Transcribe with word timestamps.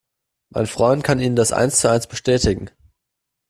Mein 0.49 0.65
Freund 0.65 1.03
kann 1.03 1.19
Ihnen 1.19 1.35
das 1.35 1.51
eins 1.51 1.79
zu 1.79 1.87
eins 1.91 2.07
bestätigen. 2.07 2.71